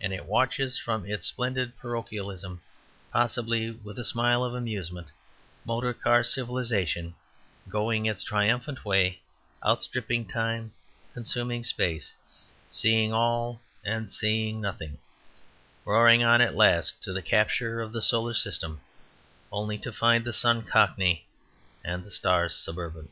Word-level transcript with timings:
And 0.00 0.14
it 0.14 0.24
watches 0.24 0.78
from 0.78 1.04
its 1.04 1.26
splendid 1.26 1.76
parochialism, 1.76 2.62
possibly 3.12 3.70
with 3.70 3.98
a 3.98 4.02
smile 4.06 4.42
of 4.42 4.54
amusement, 4.54 5.12
motor 5.66 5.92
car 5.92 6.24
civilization 6.24 7.14
going 7.68 8.06
its 8.06 8.22
triumphant 8.22 8.82
way, 8.86 9.20
outstripping 9.62 10.24
time, 10.26 10.72
consuming 11.12 11.64
space, 11.64 12.14
seeing 12.72 13.12
all 13.12 13.60
and 13.84 14.10
seeing 14.10 14.58
nothing, 14.62 14.96
roaring 15.84 16.24
on 16.24 16.40
at 16.40 16.56
last 16.56 17.02
to 17.02 17.12
the 17.12 17.20
capture 17.20 17.82
of 17.82 17.92
the 17.92 18.00
solar 18.00 18.32
system, 18.32 18.80
only 19.52 19.76
to 19.76 19.92
find 19.92 20.24
the 20.24 20.32
sun 20.32 20.62
cockney 20.62 21.26
and 21.84 22.04
the 22.04 22.10
stars 22.10 22.56
suburban. 22.56 23.10